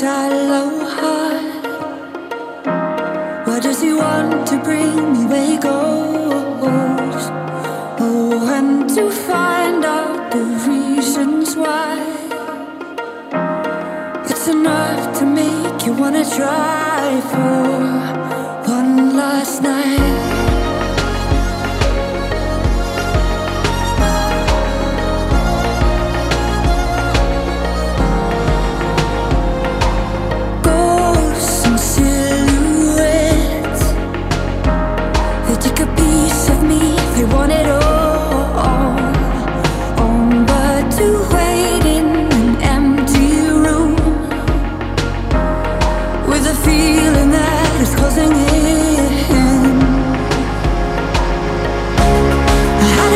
shallow 0.00 0.84
heart. 0.84 1.64
What 3.46 3.62
does 3.62 3.80
he 3.80 3.94
want 3.94 4.46
to 4.48 4.58
bring 4.62 4.94
me 5.12 5.24
where 5.24 5.46
he 5.52 5.56
goes? 5.56 7.24
Oh, 8.04 8.54
and 8.56 8.90
to 8.90 9.10
find 9.10 9.82
out 9.86 10.30
the 10.32 10.44
reasons 10.68 11.56
why. 11.56 11.96
It's 14.30 14.48
enough 14.48 15.18
to 15.18 15.24
make 15.24 15.86
you 15.86 15.94
wanna 15.94 16.24
try 16.28 17.20
for. 17.30 18.35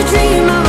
Dream 0.04 0.59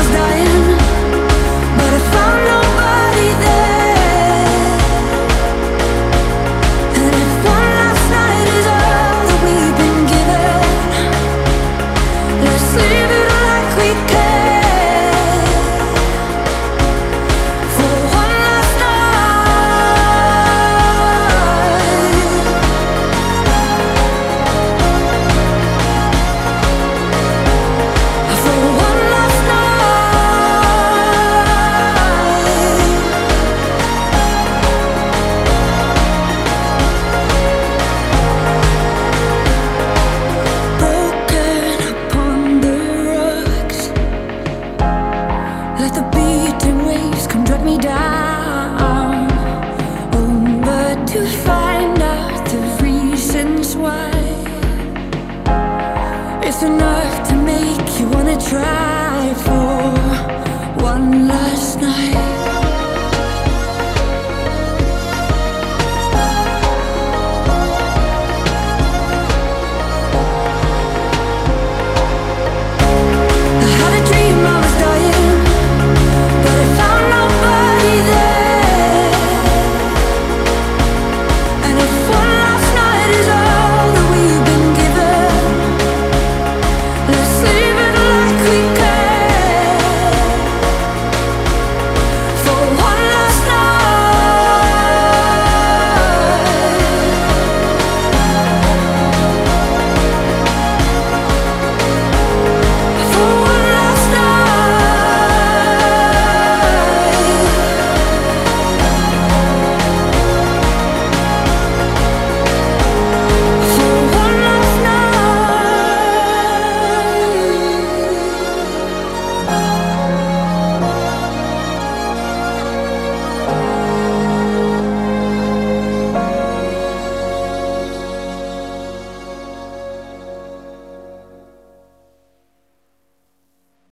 try 58.52 58.91